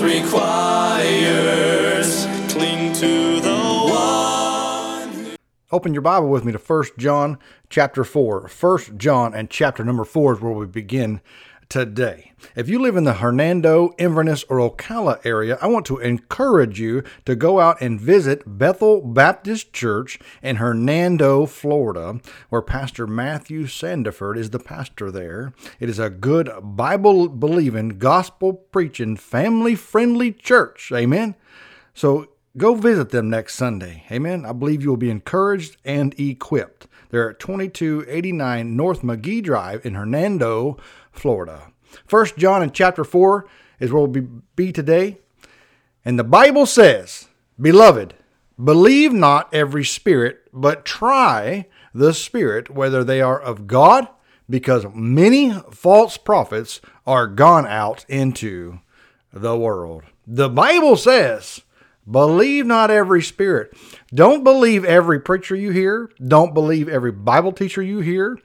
[0.00, 1.54] requires.
[2.48, 3.56] Cling to the
[3.90, 5.36] one.
[5.70, 8.48] Open your Bible with me to 1 John chapter 4.
[8.48, 11.20] 1 John and chapter number 4 is where we begin
[11.74, 12.30] today.
[12.54, 17.02] If you live in the Hernando, Inverness, or Ocala area, I want to encourage you
[17.24, 24.38] to go out and visit Bethel Baptist Church in Hernando, Florida, where Pastor Matthew Sandiford
[24.38, 25.52] is the pastor there.
[25.80, 30.92] It is a good Bible believing, gospel preaching, family friendly church.
[30.94, 31.34] Amen.
[31.92, 34.04] So go visit them next Sunday.
[34.12, 34.46] Amen.
[34.46, 36.86] I believe you will be encouraged and equipped.
[37.14, 40.78] They're at 2289 North McGee Drive in Hernando,
[41.12, 41.68] Florida.
[42.08, 43.46] First John in chapter 4
[43.78, 44.26] is where we'll be,
[44.56, 45.18] be today.
[46.04, 48.14] And the Bible says, Beloved,
[48.62, 54.08] believe not every spirit, but try the spirit whether they are of God,
[54.50, 58.80] because many false prophets are gone out into
[59.32, 60.02] the world.
[60.26, 61.62] The Bible says,
[62.10, 63.72] Believe not every spirit.
[64.14, 66.08] Don't believe every preacher you hear.
[66.24, 68.38] Don't believe every Bible teacher you hear.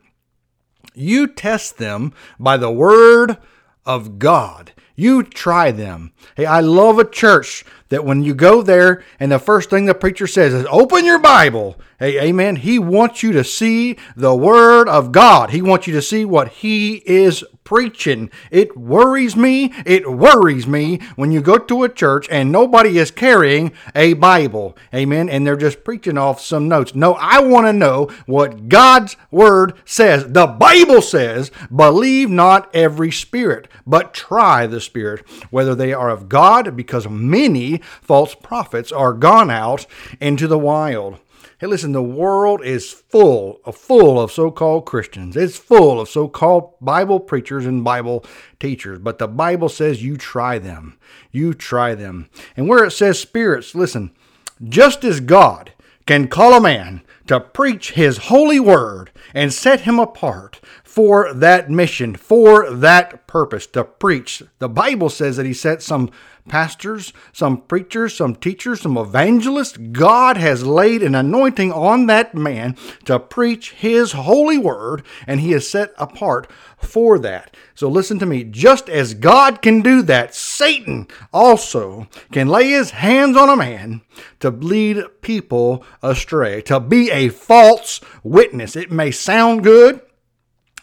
[0.95, 3.37] You test them by the word
[3.85, 4.71] of God.
[4.95, 6.11] You try them.
[6.35, 9.93] Hey, I love a church that when you go there and the first thing the
[9.93, 11.75] preacher says is, open your Bible.
[11.99, 12.55] Hey, amen.
[12.57, 15.49] He wants you to see the Word of God.
[15.49, 18.31] He wants you to see what He is preaching.
[18.49, 19.73] It worries me.
[19.85, 24.77] It worries me when you go to a church and nobody is carrying a Bible.
[24.93, 25.29] Amen.
[25.29, 26.95] And they're just preaching off some notes.
[26.95, 30.25] No, I want to know what God's Word says.
[30.25, 36.29] The Bible says, believe not every spirit, but try the spirit, whether they are of
[36.29, 39.85] God, because many false prophets are gone out
[40.19, 41.19] into the wild.
[41.59, 45.35] Hey, listen, the world is full, full of so-called Christians.
[45.35, 48.23] It's full of so-called Bible preachers and Bible
[48.61, 48.99] teachers.
[48.99, 50.97] But the Bible says you try them.
[51.31, 52.29] You try them.
[52.55, 54.11] And where it says spirits, listen,
[54.63, 55.73] just as God
[56.05, 60.61] can call a man to preach his holy word and set him apart
[60.99, 64.43] for that mission, for that purpose, to preach.
[64.57, 66.11] The Bible says that he set some
[66.49, 69.77] pastors, some preachers, some teachers, some evangelists.
[69.77, 75.53] God has laid an anointing on that man to preach his holy word, and he
[75.53, 77.55] is set apart for that.
[77.75, 78.43] So listen to me.
[78.43, 84.01] Just as God can do that, Satan also can lay his hands on a man
[84.41, 88.75] to lead people astray, to be a false witness.
[88.75, 90.01] It may sound good.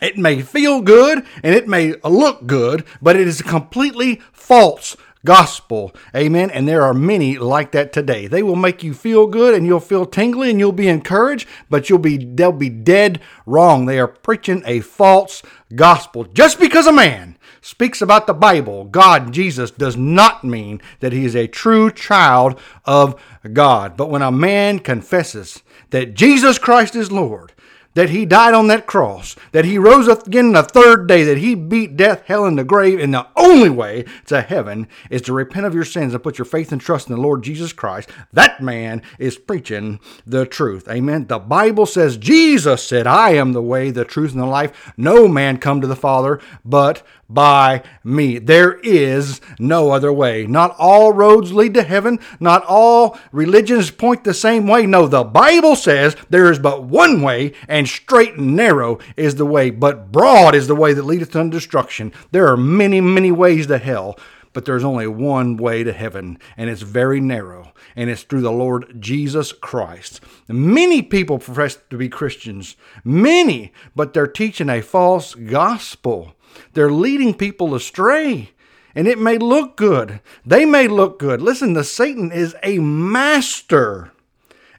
[0.00, 4.96] It may feel good and it may look good, but it is a completely false
[5.26, 5.92] gospel.
[6.14, 6.50] Amen.
[6.50, 8.26] And there are many like that today.
[8.26, 11.90] They will make you feel good and you'll feel tingly and you'll be encouraged, but
[11.90, 13.84] you'll be they'll be dead wrong.
[13.84, 15.42] They are preaching a false
[15.74, 16.24] gospel.
[16.24, 21.24] Just because a man speaks about the Bible, God, Jesus, does not mean that he
[21.24, 23.20] is a true child of
[23.52, 23.96] God.
[23.96, 27.52] But when a man confesses that Jesus Christ is Lord,
[27.96, 31.54] that he died on that cross, that he rose again the third day, that he
[31.54, 35.64] beat death, hell, and the grave, and the only way to heaven is to repent
[35.64, 38.10] of your sins and put your faith and trust in the Lord Jesus Christ.
[38.34, 40.86] That man is preaching the truth.
[40.88, 41.26] Amen.
[41.26, 44.92] The Bible says, Jesus said, I am the way, the truth, and the life.
[44.98, 48.38] No man come to the Father but by me.
[48.38, 50.46] There is no other way.
[50.46, 52.18] Not all roads lead to heaven.
[52.40, 54.86] Not all religions point the same way.
[54.86, 59.46] No, the Bible says there is but one way, and straight and narrow is the
[59.46, 62.12] way, but broad is the way that leadeth unto destruction.
[62.30, 64.18] There are many, many ways to hell.
[64.56, 68.50] But there's only one way to heaven, and it's very narrow, and it's through the
[68.50, 70.22] Lord Jesus Christ.
[70.48, 72.74] Many people profess to be Christians,
[73.04, 76.36] many, but they're teaching a false gospel.
[76.72, 78.52] They're leading people astray.
[78.94, 80.20] and it may look good.
[80.46, 81.42] They may look good.
[81.42, 84.10] Listen, the Satan is a master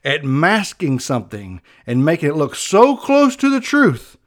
[0.04, 4.18] at masking something and making it look so close to the truth,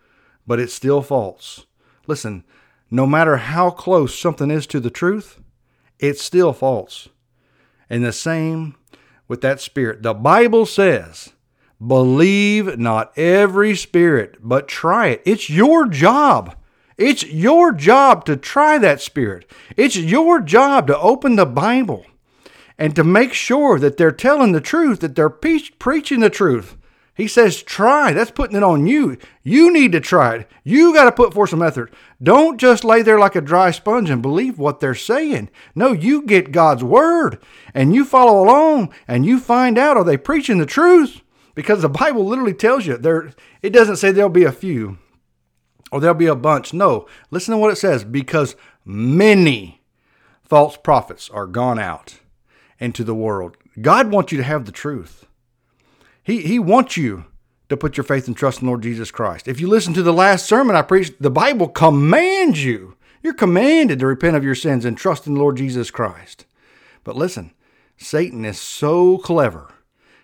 [0.47, 1.67] but it's still false.
[2.07, 2.45] Listen,
[2.91, 5.41] no matter how close something is to the truth,
[5.99, 7.09] it's still false.
[7.89, 8.77] And the same
[9.29, 10.03] with that spirit.
[10.03, 11.33] The Bible says,
[11.85, 15.23] believe not every spirit, but try it.
[15.25, 16.57] It's your job.
[16.97, 19.51] It's your job to try that spirit.
[19.77, 22.05] It's your job to open the Bible
[22.77, 26.77] and to make sure that they're telling the truth, that they're pe- preaching the truth.
[27.21, 28.15] He says, try.
[28.15, 29.19] That's putting it on you.
[29.43, 30.51] You need to try it.
[30.65, 31.93] You got to put forth some effort.
[32.23, 35.51] Don't just lay there like a dry sponge and believe what they're saying.
[35.75, 37.39] No, you get God's word
[37.75, 41.21] and you follow along and you find out are they preaching the truth?
[41.55, 44.97] Because the Bible literally tells you there it doesn't say there'll be a few
[45.93, 46.73] or there'll be a bunch.
[46.73, 48.57] No, listen to what it says because
[48.87, 49.83] many
[50.43, 52.21] false prophets are gone out
[52.79, 53.59] into the world.
[53.79, 55.27] God wants you to have the truth.
[56.31, 57.25] He, he wants you
[57.69, 59.49] to put your faith and trust in Lord Jesus Christ.
[59.49, 62.97] If you listen to the last sermon I preached, the Bible commands you.
[63.23, 66.47] You're commanded to repent of your sins and trust in Lord Jesus Christ.
[67.05, 67.53] But listen,
[67.97, 69.73] Satan is so clever.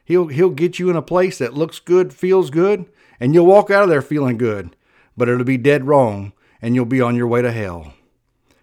[0.05, 2.87] He'll, he'll get you in a place that looks good, feels good,
[3.21, 4.77] and you'll walk out of there feeling good
[5.17, 7.95] but it'll be dead wrong and you'll be on your way to hell.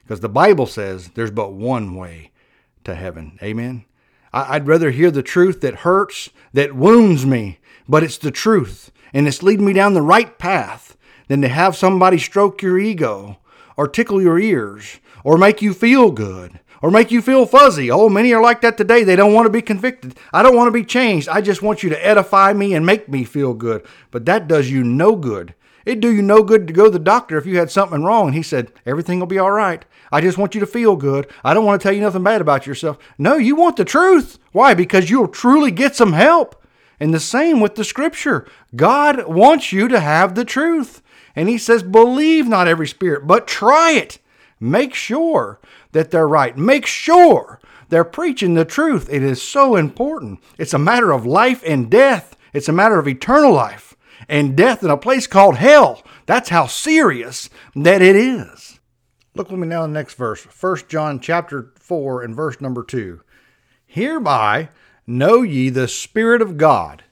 [0.03, 2.31] Because the Bible says there's but one way
[2.83, 3.39] to heaven.
[3.41, 3.85] Amen.
[4.33, 9.27] I'd rather hear the truth that hurts, that wounds me, but it's the truth and
[9.27, 10.97] it's leading me down the right path
[11.27, 13.37] than to have somebody stroke your ego
[13.77, 17.89] or tickle your ears or make you feel good or make you feel fuzzy.
[17.89, 19.03] Oh, many are like that today.
[19.03, 20.17] They don't want to be convicted.
[20.33, 21.29] I don't want to be changed.
[21.29, 23.85] I just want you to edify me and make me feel good.
[24.11, 25.53] But that does you no good.
[25.85, 28.27] It'd do you no good to go to the doctor if you had something wrong.
[28.27, 29.83] And he said, Everything will be all right.
[30.11, 31.29] I just want you to feel good.
[31.43, 32.97] I don't want to tell you nothing bad about yourself.
[33.17, 34.37] No, you want the truth.
[34.51, 34.73] Why?
[34.73, 36.61] Because you'll truly get some help.
[36.99, 38.47] And the same with the scripture.
[38.75, 41.01] God wants you to have the truth.
[41.35, 44.19] And he says, Believe not every spirit, but try it.
[44.59, 45.59] Make sure
[45.91, 46.57] that they're right.
[46.57, 47.59] Make sure
[47.89, 49.09] they're preaching the truth.
[49.11, 50.39] It is so important.
[50.57, 53.92] It's a matter of life and death, it's a matter of eternal life
[54.27, 56.03] and death in a place called hell.
[56.25, 58.79] That's how serious that it is.
[59.35, 62.83] Look with me now in the next verse, 1 John chapter 4 and verse number
[62.83, 63.21] 2.
[63.85, 64.69] Hereby
[65.07, 67.03] know ye the Spirit of God.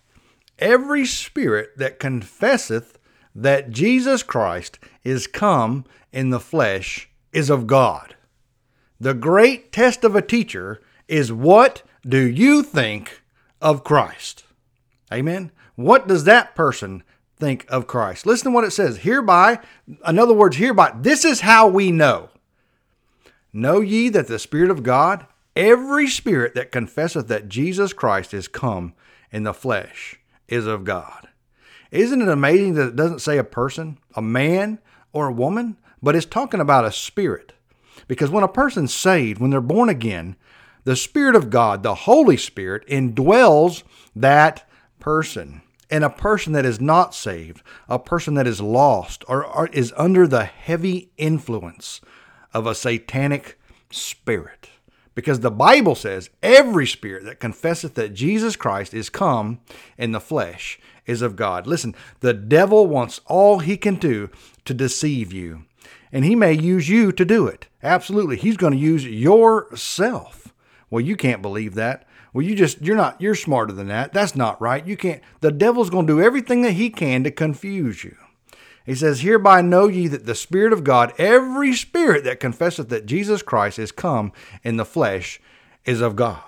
[0.60, 3.00] Every spirit that confesseth
[3.34, 8.16] that Jesus Christ is come in the flesh is of God.
[9.00, 13.24] The great test of a teacher is what do you think
[13.62, 14.44] of Christ?
[15.12, 15.52] Amen.
[15.82, 17.04] What does that person
[17.38, 18.26] think of Christ?
[18.26, 18.98] Listen to what it says.
[18.98, 19.60] Hereby,
[20.08, 22.30] in other words, hereby, this is how we know.
[23.54, 25.26] Know ye that the Spirit of God,
[25.56, 28.94] every spirit that confesseth that Jesus Christ is come
[29.32, 31.28] in the flesh, is of God.
[31.92, 34.80] Isn't it amazing that it doesn't say a person, a man,
[35.12, 37.52] or a woman, but it's talking about a spirit?
[38.08, 40.36] Because when a person's saved, when they're born again,
[40.84, 43.84] the Spirit of God, the Holy Spirit, indwells
[44.16, 44.68] that
[45.00, 45.62] person.
[45.92, 49.94] And a person that is not saved, a person that is lost, or, or is
[49.98, 52.00] under the heavy influence
[52.54, 53.60] of a satanic
[53.90, 54.70] spirit.
[55.14, 59.60] Because the Bible says every spirit that confesseth that Jesus Christ is come
[59.98, 61.68] in the flesh is of God.
[61.68, 64.30] Listen, the devil wants all he can do
[64.66, 65.66] to deceive you.
[66.14, 67.68] And he may use you to do it.
[67.84, 68.38] Absolutely.
[68.38, 70.54] He's going to use yourself.
[70.90, 72.08] Well, you can't believe that.
[72.34, 74.14] Well, you just, you're not, you're smarter than that.
[74.14, 74.86] That's not right.
[74.86, 78.16] You can't, the devil's going to do everything that he can to confuse you.
[78.86, 83.06] He says, Hereby know ye that the Spirit of God, every spirit that confesseth that
[83.06, 84.32] Jesus Christ is come
[84.64, 85.40] in the flesh,
[85.86, 86.44] is of God.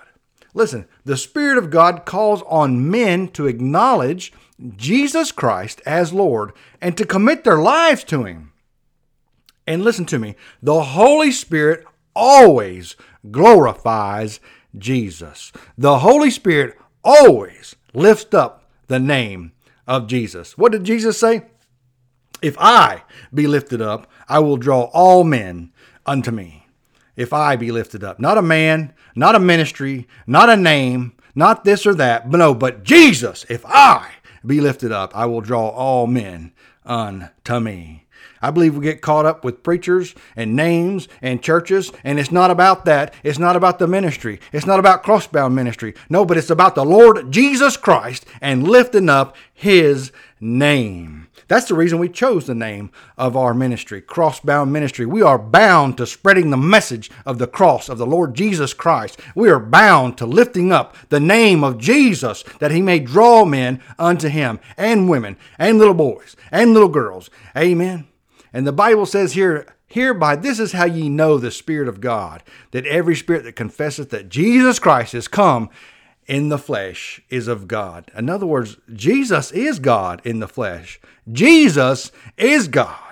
[0.53, 4.31] Listen, the Spirit of God calls on men to acknowledge
[4.75, 8.53] Jesus Christ as Lord and to commit their lives to Him.
[9.65, 11.85] And listen to me, the Holy Spirit
[12.15, 12.95] always
[13.31, 14.39] glorifies
[14.77, 15.51] Jesus.
[15.77, 19.51] The Holy Spirit always lifts up the name
[19.87, 20.57] of Jesus.
[20.57, 21.43] What did Jesus say?
[22.41, 23.03] If I
[23.33, 25.71] be lifted up, I will draw all men
[26.05, 26.67] unto me.
[27.15, 28.19] If I be lifted up.
[28.19, 32.53] Not a man, not a ministry, not a name, not this or that, but no,
[32.53, 33.45] but Jesus.
[33.49, 34.09] If I
[34.45, 36.53] be lifted up, I will draw all men
[36.85, 38.02] unto me.
[38.43, 42.51] I believe we get caught up with preachers and names and churches, and it's not
[42.51, 43.13] about that.
[43.23, 44.41] It's not about the ministry.
[44.51, 45.93] It's not about crossbound ministry.
[46.09, 51.27] No, but it's about the Lord Jesus Christ and lifting up his name.
[51.47, 55.05] That's the reason we chose the name of our ministry, Crossbound Ministry.
[55.05, 59.19] We are bound to spreading the message of the cross of the Lord Jesus Christ.
[59.35, 63.81] We are bound to lifting up the name of Jesus that he may draw men
[63.97, 67.29] unto him and women and little boys and little girls.
[67.55, 68.07] Amen.
[68.53, 72.43] And the Bible says here, Hereby, this is how ye know the Spirit of God,
[72.71, 75.69] that every spirit that confesseth that Jesus Christ is come
[76.25, 78.09] in the flesh is of God.
[78.15, 80.99] In other words, Jesus is God in the flesh.
[81.31, 83.02] Jesus is God.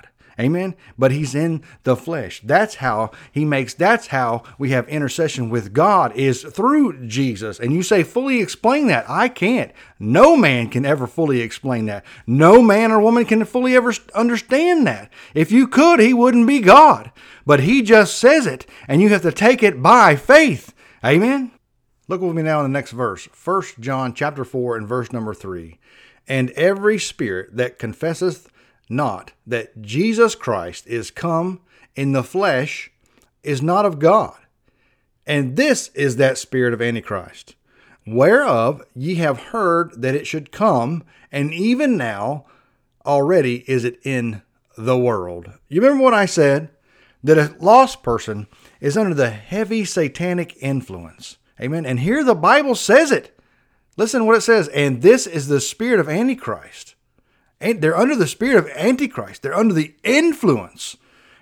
[0.41, 0.75] Amen.
[0.97, 2.41] But he's in the flesh.
[2.43, 7.59] That's how he makes, that's how we have intercession with God is through Jesus.
[7.59, 9.05] And you say, fully explain that.
[9.07, 9.71] I can't.
[9.99, 12.03] No man can ever fully explain that.
[12.25, 15.11] No man or woman can fully ever understand that.
[15.35, 17.11] If you could, he wouldn't be God.
[17.45, 20.73] But he just says it, and you have to take it by faith.
[21.05, 21.51] Amen.
[22.07, 23.27] Look with me now in the next verse.
[23.43, 25.77] 1 John chapter 4 and verse number 3.
[26.27, 28.49] And every spirit that confesseth
[28.91, 31.61] not that Jesus Christ is come
[31.95, 32.91] in the flesh
[33.41, 34.37] is not of God.
[35.25, 37.55] And this is that spirit of Antichrist,
[38.05, 42.45] whereof ye have heard that it should come, and even now
[43.05, 44.41] already is it in
[44.77, 45.51] the world.
[45.69, 46.69] You remember what I said?
[47.23, 48.47] That a lost person
[48.81, 51.37] is under the heavy satanic influence.
[51.61, 51.85] Amen.
[51.85, 53.37] And here the Bible says it.
[53.95, 54.67] Listen to what it says.
[54.69, 56.95] And this is the spirit of Antichrist
[57.61, 59.41] and they're under the spirit of Antichrist.
[59.41, 60.97] They're under the influence.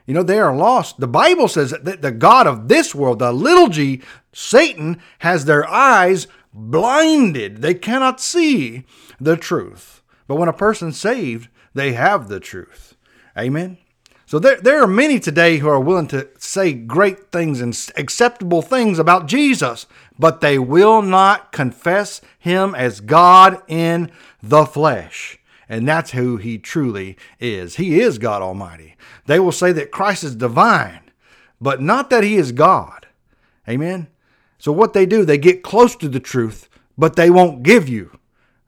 [0.05, 0.99] You know, they are lost.
[0.99, 4.01] The Bible says that the God of this world, the little g,
[4.33, 7.61] Satan, has their eyes blinded.
[7.61, 8.85] They cannot see
[9.19, 10.01] the truth.
[10.27, 12.95] But when a person's saved, they have the truth.
[13.37, 13.77] Amen.
[14.25, 18.61] So there, there are many today who are willing to say great things and acceptable
[18.61, 19.87] things about Jesus,
[20.19, 24.11] but they will not confess him as God in
[24.43, 25.38] the flesh.
[25.69, 27.75] And that's who he truly is.
[27.75, 28.97] He is God Almighty.
[29.27, 31.11] They will say that Christ is divine,
[31.61, 33.07] but not that he is God.
[33.67, 34.07] Amen.
[34.57, 38.17] So what they do, they get close to the truth, but they won't give you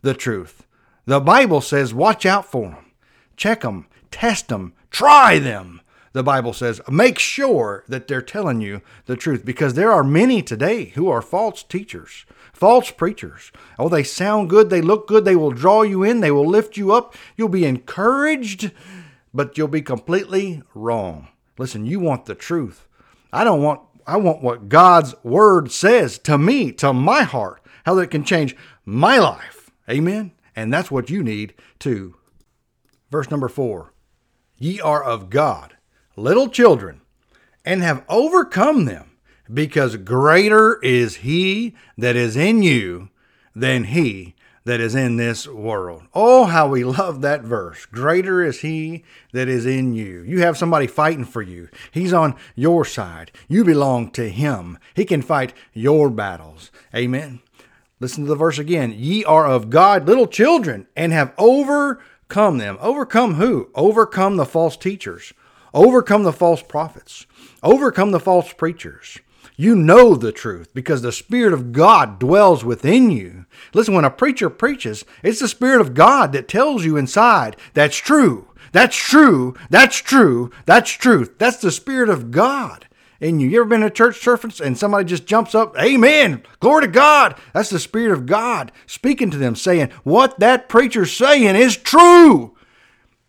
[0.03, 0.65] the truth.
[1.05, 2.91] The Bible says, watch out for them,
[3.35, 5.81] check them, test them, try them.
[6.13, 10.41] The Bible says, make sure that they're telling you the truth because there are many
[10.41, 12.25] today who are false teachers
[12.61, 13.51] false preachers.
[13.79, 16.77] Oh, they sound good, they look good, they will draw you in, they will lift
[16.77, 18.71] you up, you'll be encouraged,
[19.33, 21.29] but you'll be completely wrong.
[21.57, 22.87] Listen, you want the truth.
[23.33, 27.95] I don't want I want what God's word says to me, to my heart, how
[27.95, 29.71] that can change my life.
[29.89, 30.31] Amen.
[30.55, 32.15] And that's what you need too.
[33.09, 33.91] Verse number 4.
[34.57, 35.77] Ye are of God,
[36.15, 37.01] little children,
[37.65, 39.11] and have overcome them
[39.51, 43.09] because greater is he that is in you
[43.55, 46.03] than he that is in this world.
[46.13, 47.85] Oh, how we love that verse.
[47.85, 49.03] Greater is he
[49.33, 50.21] that is in you.
[50.21, 51.69] You have somebody fighting for you.
[51.91, 53.31] He's on your side.
[53.47, 54.77] You belong to him.
[54.93, 56.71] He can fight your battles.
[56.95, 57.41] Amen.
[57.99, 58.93] Listen to the verse again.
[58.95, 62.77] Ye are of God little children and have overcome them.
[62.81, 63.69] Overcome who?
[63.73, 65.33] Overcome the false teachers.
[65.73, 67.25] Overcome the false prophets.
[67.63, 69.19] Overcome the false preachers.
[69.55, 73.45] You know the truth because the Spirit of God dwells within you.
[73.73, 77.97] Listen, when a preacher preaches, it's the Spirit of God that tells you inside that's
[77.97, 81.37] true, that's true, that's true, that's truth.
[81.37, 82.87] That's the Spirit of God
[83.19, 83.47] in you.
[83.47, 87.37] You ever been a church service and somebody just jumps up, Amen, glory to God?
[87.53, 92.55] That's the Spirit of God speaking to them, saying, What that preacher's saying is true.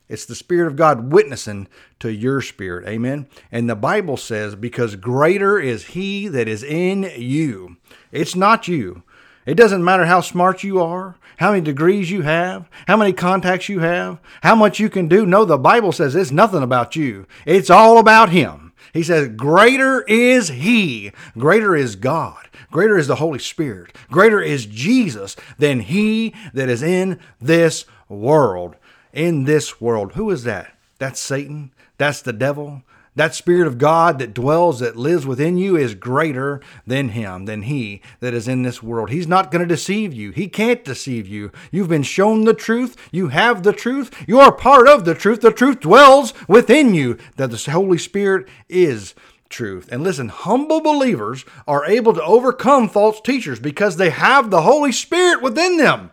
[0.08, 1.68] It's the Spirit of God witnessing
[2.00, 2.86] to your spirit.
[2.86, 3.28] Amen.
[3.50, 7.76] And the Bible says, because greater is He that is in you.
[8.10, 9.02] It's not you.
[9.46, 13.68] It doesn't matter how smart you are, how many degrees you have, how many contacts
[13.68, 15.26] you have, how much you can do.
[15.26, 17.26] No, the Bible says it's nothing about you.
[17.44, 18.72] It's all about Him.
[18.92, 21.12] He says, Greater is He.
[21.36, 22.48] Greater is God.
[22.70, 23.96] Greater is the Holy Spirit.
[24.10, 28.76] Greater is Jesus than He that is in this world
[29.12, 30.12] in this world.
[30.12, 30.74] Who is that?
[30.98, 31.72] That's Satan.
[31.98, 32.82] That's the devil.
[33.14, 37.62] That Spirit of God that dwells, that lives within you, is greater than him, than
[37.62, 39.10] he that is in this world.
[39.10, 40.30] He's not going to deceive you.
[40.30, 41.52] He can't deceive you.
[41.70, 42.96] You've been shown the truth.
[43.12, 44.24] You have the truth.
[44.26, 45.42] You are part of the truth.
[45.42, 49.14] The truth dwells within you, that the Holy Spirit is
[49.50, 49.90] truth.
[49.92, 54.92] And listen, humble believers are able to overcome false teachers because they have the Holy
[54.92, 56.11] Spirit within them.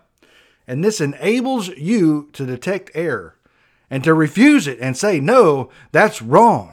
[0.69, 3.35] And this enables you to detect error
[3.89, 6.71] and to refuse it and say, no, that's wrong.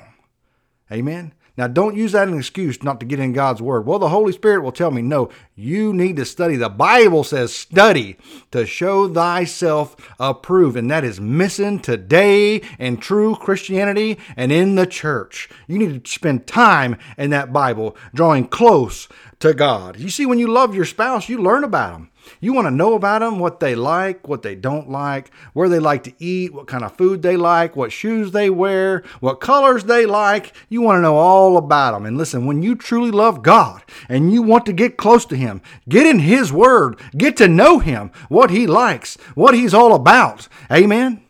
[0.92, 1.32] Amen.
[1.56, 3.86] Now, don't use that as an excuse not to get in God's Word.
[3.86, 6.56] Well, the Holy Spirit will tell me, no, you need to study.
[6.56, 8.18] The Bible says, study
[8.50, 10.76] to show thyself approved.
[10.76, 15.48] And that is missing today in true Christianity and in the church.
[15.66, 19.98] You need to spend time in that Bible, drawing close to God.
[19.98, 22.10] You see, when you love your spouse, you learn about them.
[22.40, 25.78] You want to know about them, what they like, what they don't like, where they
[25.78, 29.84] like to eat, what kind of food they like, what shoes they wear, what colors
[29.84, 30.54] they like.
[30.68, 32.06] You want to know all about them.
[32.06, 35.62] And listen, when you truly love God and you want to get close to Him,
[35.88, 40.48] get in His Word, get to know Him, what He likes, what He's all about.
[40.70, 41.22] Amen.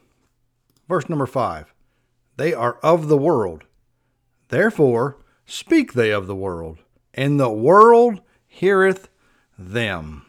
[0.88, 1.72] Verse number five
[2.36, 3.64] They are of the world.
[4.48, 6.78] Therefore, speak they of the world,
[7.14, 9.08] and the world heareth
[9.58, 10.25] them.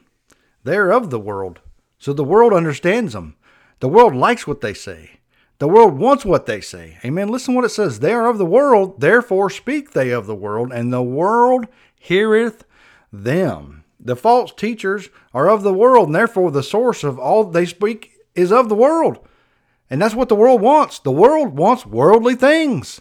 [0.68, 1.62] They're of the world,
[1.98, 3.38] so the world understands them.
[3.80, 5.22] The world likes what they say.
[5.60, 6.98] The world wants what they say.
[7.06, 7.30] Amen.
[7.30, 8.02] Listen what it says.
[8.02, 12.66] They are of the world, therefore speak they of the world, and the world heareth
[13.14, 13.86] them.
[13.98, 18.12] The false teachers are of the world, and therefore the source of all they speak
[18.36, 19.26] is of the world.
[19.90, 21.00] And that's what the world wants.
[21.00, 23.00] The world wants worldly things.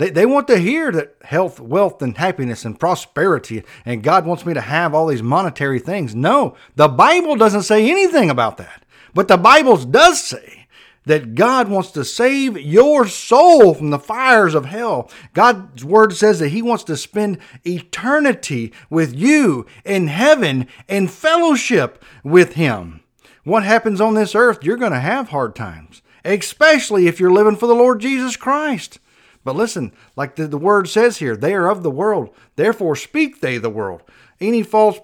[0.00, 4.46] They, they want to hear that health, wealth, and happiness and prosperity, and God wants
[4.46, 6.14] me to have all these monetary things.
[6.14, 8.86] No, the Bible doesn't say anything about that.
[9.12, 10.66] But the Bible does say
[11.04, 15.10] that God wants to save your soul from the fires of hell.
[15.34, 22.02] God's word says that He wants to spend eternity with you in heaven in fellowship
[22.24, 23.02] with Him.
[23.44, 27.56] What happens on this earth, you're going to have hard times, especially if you're living
[27.56, 28.98] for the Lord Jesus Christ.
[29.44, 33.40] But listen, like the, the word says here, they are of the world, therefore speak
[33.40, 34.02] they the world.
[34.40, 35.00] Any false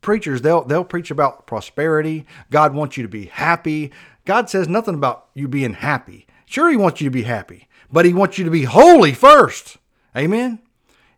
[0.00, 2.26] preachers, they'll they'll preach about prosperity.
[2.50, 3.92] God wants you to be happy.
[4.24, 6.26] God says nothing about you being happy.
[6.46, 9.78] Sure, He wants you to be happy, but He wants you to be holy first.
[10.16, 10.60] Amen.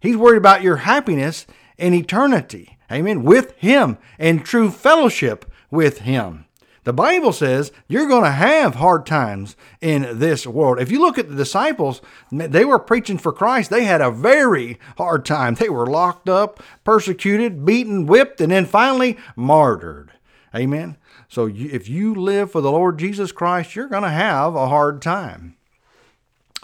[0.01, 1.47] He's worried about your happiness
[1.79, 2.79] in eternity.
[2.91, 3.23] Amen.
[3.23, 6.46] With Him and true fellowship with Him.
[6.87, 10.79] The Bible says you're going to have hard times in this world.
[10.79, 12.01] If you look at the disciples,
[12.31, 13.71] they were preaching for Christ.
[13.71, 15.57] They had a very hard time.
[15.57, 20.13] They were locked up, persecuted, beaten, whipped, and then finally martyred.
[20.55, 20.97] Amen.
[21.29, 25.03] So if you live for the Lord Jesus Christ, you're going to have a hard
[25.03, 25.57] time.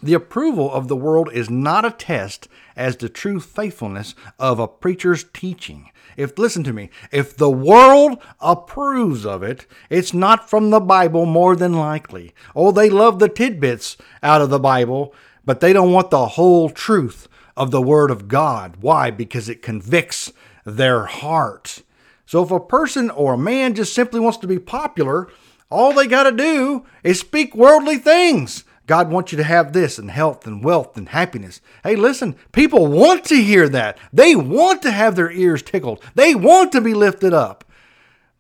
[0.02, 4.66] The approval of the world is not a test as to true faithfulness of a
[4.66, 5.90] preacher's teaching.
[6.16, 11.24] If listen to me, if the world approves of it, it's not from the Bible
[11.24, 12.34] more than likely.
[12.56, 16.68] Oh, they love the tidbits out of the Bible, but they don't want the whole
[16.68, 18.78] truth of the word of God.
[18.80, 19.10] Why?
[19.10, 20.32] Because it convicts
[20.64, 21.82] their heart.
[22.26, 25.28] So if a person or a man just simply wants to be popular,
[25.70, 28.64] all they got to do is speak worldly things.
[28.86, 31.60] God wants you to have this and health and wealth and happiness.
[31.84, 33.98] Hey, listen, people want to hear that.
[34.12, 36.02] They want to have their ears tickled.
[36.14, 37.64] They want to be lifted up.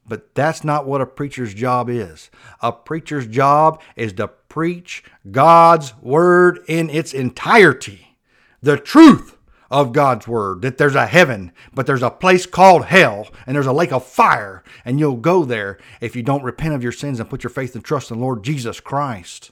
[0.06, 2.30] But that's not what a preacher's job is.
[2.60, 8.18] A preacher's job is to preach God's word in its entirety.
[8.60, 9.38] The truth
[9.70, 13.66] of God's word that there's a heaven, but there's a place called hell, and there's
[13.66, 17.18] a lake of fire, and you'll go there if you don't repent of your sins
[17.18, 19.50] and put your faith and trust in Lord Jesus Christ.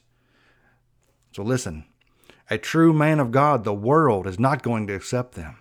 [1.33, 1.85] So listen,
[2.49, 5.57] a true man of God, the world is not going to accept them.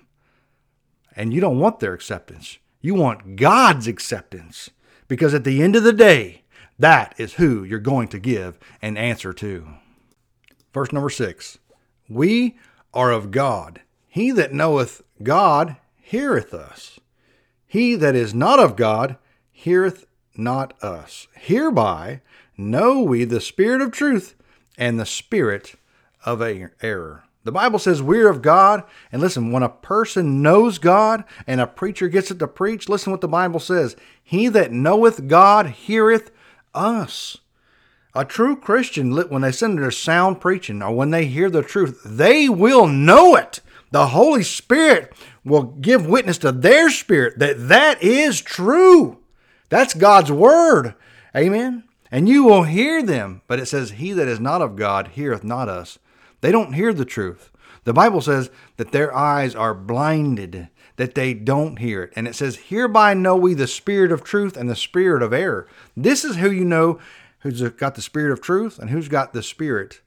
[1.16, 2.58] And you don't want their acceptance.
[2.82, 4.70] You want God's acceptance.
[5.08, 6.44] Because at the end of the day,
[6.78, 9.68] that is who you're going to give an answer to.
[10.74, 11.58] Verse number six
[12.08, 12.58] We
[12.94, 13.82] are of God.
[14.08, 17.00] He that knoweth God heareth us.
[17.68, 19.18] He that is not of God
[19.52, 21.28] heareth not us.
[21.36, 22.22] Hereby
[22.58, 24.36] know we the Spirit of truth
[24.80, 25.76] and the spirit
[26.26, 27.24] of error.
[27.44, 28.84] The Bible says we're of God.
[29.12, 33.12] And listen, when a person knows God and a preacher gets it to preach, listen
[33.12, 36.32] what the Bible says He that knoweth God heareth
[36.74, 37.38] us.
[38.16, 42.02] A true Christian, when they send their sound preaching or when they hear the truth,
[42.04, 43.60] they will know it.
[43.92, 45.14] The Holy Spirit
[45.44, 49.20] will give witness to their spirit that that is true.
[49.70, 50.96] That's God's word.
[51.36, 53.42] Amen and you will hear them.
[53.48, 56.00] But it says, He that is not of God heareth not us.
[56.42, 57.52] They don't hear the truth.
[57.84, 62.14] The Bible says that their eyes are blinded, that they don't hear it.
[62.16, 65.68] And it says, Hereby know we the spirit of truth and the spirit of error.
[65.96, 67.00] This is who you know
[67.40, 70.02] who's got the spirit of truth and who's got the spirit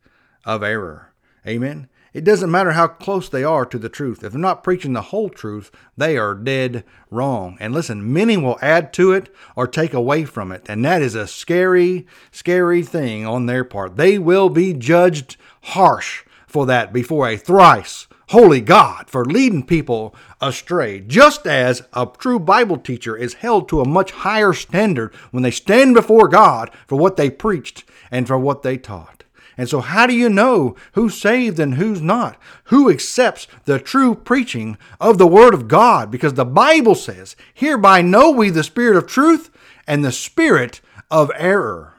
[0.44, 1.12] of error.
[1.46, 1.88] Amen.
[2.12, 4.22] It doesn't matter how close they are to the truth.
[4.22, 7.57] If they're not preaching the whole truth, they are dead wrong.
[7.59, 10.66] And listen, many will add to it or take away from it.
[10.68, 13.96] And that is a scary, scary thing on their part.
[13.96, 20.14] They will be judged harsh for that before a thrice holy God for leading people
[20.40, 25.42] astray, just as a true Bible teacher is held to a much higher standard when
[25.42, 29.21] they stand before God for what they preached and for what they taught.
[29.56, 32.38] And so, how do you know who's saved and who's not?
[32.64, 36.10] Who accepts the true preaching of the Word of God?
[36.10, 39.50] Because the Bible says, Hereby know we the Spirit of truth
[39.86, 41.94] and the Spirit of error.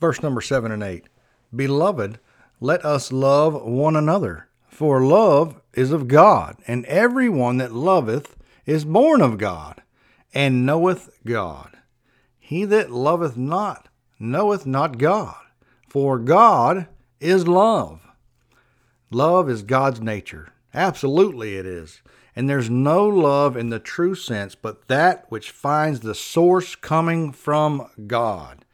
[0.00, 1.04] Verse number 7 and 8
[1.54, 2.18] Beloved,
[2.60, 8.36] let us love one another, for love is of God, and every one that loveth
[8.64, 9.82] is born of God,
[10.32, 11.76] and knoweth God.
[12.38, 13.88] He that loveth not
[14.18, 15.36] knoweth not God
[15.90, 16.86] for God
[17.18, 18.06] is love.
[19.10, 20.52] Love is God's nature.
[20.72, 22.00] Absolutely it is.
[22.36, 27.32] And there's no love in the true sense but that which finds the source coming
[27.32, 28.64] from God.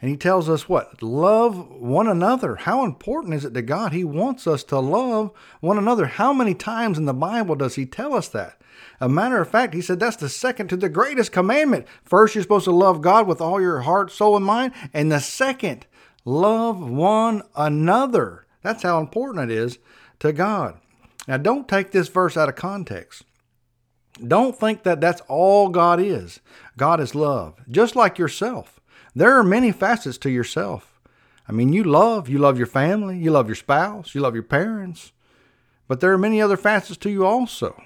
[0.00, 1.02] And he tells us what?
[1.02, 2.56] Love one another.
[2.56, 3.92] How important is it to God?
[3.92, 5.30] He wants us to love
[5.60, 6.06] one another.
[6.06, 8.60] How many times in the Bible does he tell us that?
[8.98, 11.86] A matter of fact, he said that's the second to the greatest commandment.
[12.02, 14.72] First, you're supposed to love God with all your heart, soul, and mind.
[14.94, 15.86] And the second
[16.24, 18.46] Love one another.
[18.62, 19.78] That's how important it is
[20.20, 20.78] to God.
[21.26, 23.24] Now, don't take this verse out of context.
[24.26, 26.40] Don't think that that's all God is.
[26.76, 28.80] God is love, just like yourself.
[29.14, 31.00] There are many facets to yourself.
[31.48, 34.42] I mean, you love, you love your family, you love your spouse, you love your
[34.42, 35.12] parents,
[35.88, 37.82] but there are many other facets to you also.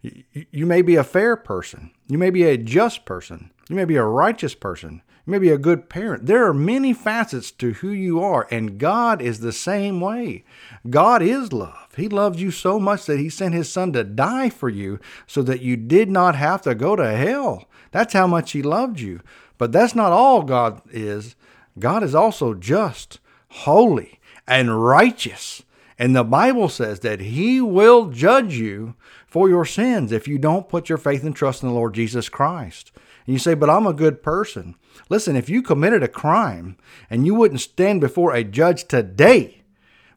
[0.00, 3.96] You may be a fair person, you may be a just person, you may be
[3.96, 6.26] a righteous person, maybe a good parent.
[6.26, 10.44] There are many facets to who you are, and God is the same way.
[10.88, 11.88] God is love.
[11.96, 15.42] He loves you so much that He sent His Son to die for you so
[15.42, 17.68] that you did not have to go to hell.
[17.90, 19.20] That's how much He loved you.
[19.58, 21.36] But that's not all God is.
[21.78, 25.62] God is also just, holy, and righteous.
[25.98, 30.68] And the Bible says that He will judge you for your sins if you don't
[30.68, 32.90] put your faith and trust in the Lord Jesus Christ.
[33.26, 34.74] And you say, but I'm a good person.
[35.08, 36.76] Listen, if you committed a crime
[37.08, 39.62] and you wouldn't stand before a judge today,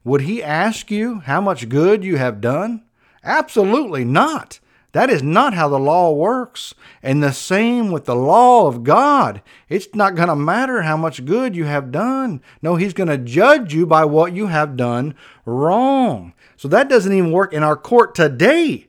[0.04, 2.84] would he ask you how much good you have done?
[3.24, 4.60] Absolutely not.
[4.96, 6.74] That is not how the law works.
[7.04, 9.42] And the same with the law of God.
[9.68, 12.42] It's not going to matter how much good you have done.
[12.62, 15.14] No, He's going to judge you by what you have done
[15.44, 16.34] wrong.
[16.56, 18.88] So that doesn't even work in our court today.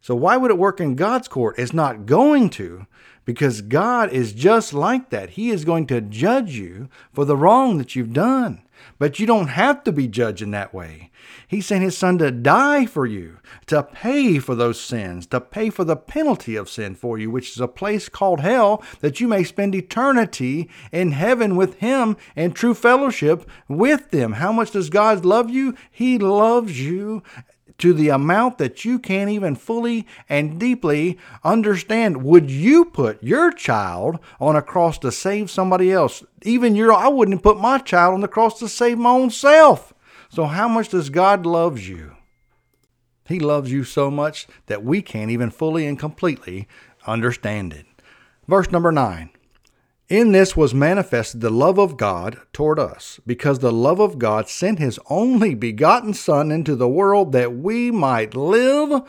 [0.00, 1.58] So why would it work in God's court?
[1.58, 2.86] It's not going to
[3.26, 5.30] because God is just like that.
[5.30, 8.62] He is going to judge you for the wrong that you've done.
[8.98, 11.10] But you don't have to be judged in that way.
[11.48, 15.70] He sent his son to die for you, to pay for those sins, to pay
[15.70, 19.28] for the penalty of sin for you, which is a place called hell, that you
[19.28, 24.34] may spend eternity in heaven with him in true fellowship with them.
[24.34, 25.74] How much does God love you?
[25.90, 27.22] He loves you
[27.78, 32.22] to the amount that you can't even fully and deeply understand.
[32.22, 36.24] Would you put your child on a cross to save somebody else?
[36.42, 39.92] Even your, I wouldn't put my child on the cross to save my own self.
[40.28, 42.16] So, how much does God love you?
[43.26, 46.68] He loves you so much that we can't even fully and completely
[47.06, 47.86] understand it.
[48.46, 49.30] Verse number nine.
[50.08, 54.48] In this was manifested the love of God toward us, because the love of God
[54.48, 59.02] sent his only begotten Son into the world that we might live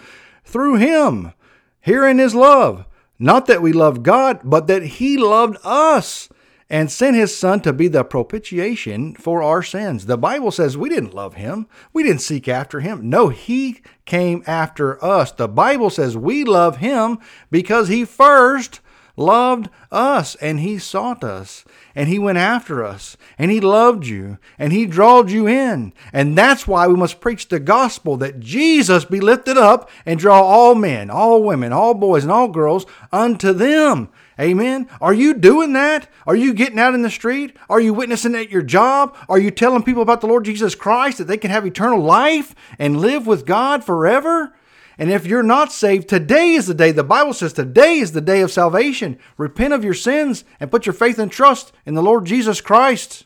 [0.43, 1.33] through him.
[1.81, 2.85] Herein is love,
[3.19, 6.29] not that we love God, but that he loved us
[6.67, 10.07] and sent his Son to be the propitiation for our sins.
[10.07, 13.07] The Bible says we didn't love him, we didn't seek after him.
[13.07, 15.31] No, he came after us.
[15.31, 17.19] The Bible says we love him
[17.51, 18.81] because he first
[19.17, 24.37] loved us and he sought us and he went after us and he loved you
[24.57, 25.91] and he drawed you in.
[26.13, 30.41] And that's why we must preach the gospel that Jesus be lifted up and draw
[30.41, 34.09] all men, all women, all boys, and all girls unto them.
[34.39, 34.87] Amen.
[35.01, 36.07] Are you doing that?
[36.27, 37.57] Are you getting out in the street?
[37.69, 39.15] Are you witnessing at your job?
[39.27, 42.53] Are you telling people about the Lord Jesus Christ that they can have eternal life
[42.77, 44.53] and live with God forever?
[44.97, 46.91] And if you're not saved, today is the day.
[46.91, 49.19] The Bible says today is the day of salvation.
[49.37, 53.25] Repent of your sins and put your faith and trust in the Lord Jesus Christ.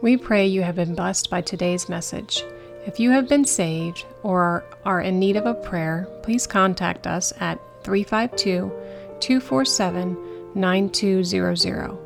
[0.00, 2.44] We pray you have been blessed by today's message.
[2.86, 7.32] If you have been saved or are in need of a prayer, please contact us
[7.40, 8.72] at 352
[9.20, 10.16] 247
[10.54, 11.98] 9200.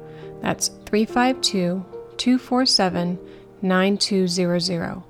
[0.42, 1.84] That's 352
[2.16, 3.18] 247
[3.62, 5.02] 9200.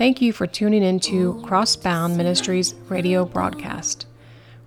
[0.00, 4.06] Thank you for tuning into Crossbound Ministries radio broadcast.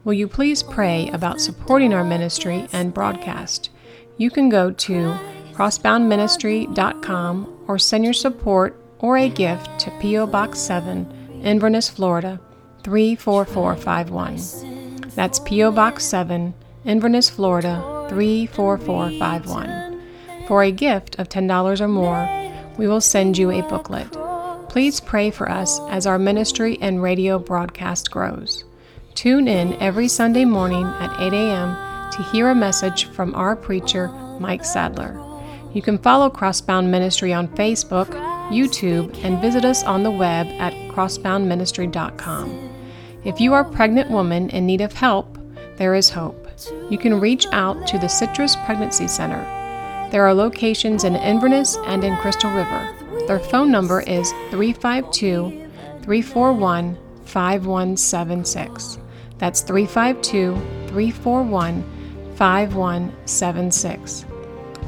[0.03, 3.71] Will you please pray about supporting our ministry and broadcast?
[4.17, 5.17] You can go to
[5.53, 10.27] crossboundministry.com or send your support or a gift to P.O.
[10.27, 12.39] Box 7, Inverness, Florida
[12.83, 15.09] 34451.
[15.15, 15.71] That's P.O.
[15.71, 16.53] Box 7,
[16.85, 19.99] Inverness, Florida 34451.
[20.47, 22.29] For a gift of $10 or more,
[22.77, 24.15] we will send you a booklet.
[24.73, 28.63] Please pray for us as our ministry and radio broadcast grows.
[29.13, 32.11] Tune in every Sunday morning at 8 a.m.
[32.11, 34.07] to hear a message from our preacher,
[34.39, 35.13] Mike Sadler.
[35.75, 38.07] You can follow Crossbound Ministry on Facebook,
[38.49, 42.73] YouTube, and visit us on the web at crossboundministry.com.
[43.25, 45.37] If you are a pregnant woman in need of help,
[45.77, 46.47] there is hope.
[46.89, 49.43] You can reach out to the Citrus Pregnancy Center.
[50.09, 53.02] There are locations in Inverness and in Crystal River.
[53.27, 55.69] Their phone number is 352
[56.01, 58.97] 341 5176.
[59.37, 60.55] That's 352
[60.87, 64.25] 341 5176.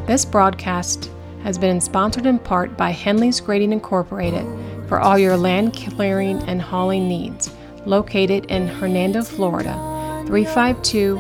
[0.06, 1.10] This broadcast
[1.44, 4.46] has been sponsored in part by Henley's Grading Incorporated
[4.90, 7.50] for all your land clearing and hauling needs,
[7.86, 9.74] located in Hernando, Florida,
[10.28, 11.18] 352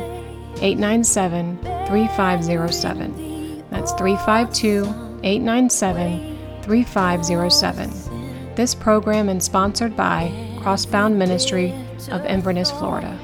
[0.61, 3.63] 897 3507.
[3.69, 4.83] That's 352
[5.23, 6.34] 897
[6.65, 8.55] 3507.
[8.55, 11.73] This program is sponsored by Crossbound Ministry
[12.09, 13.17] of Inverness, Florida.